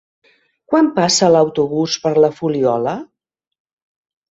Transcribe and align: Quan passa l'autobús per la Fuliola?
Quan 0.71 0.89
passa 0.95 1.29
l'autobús 1.35 1.99
per 2.07 2.15
la 2.25 2.33
Fuliola? 2.41 2.97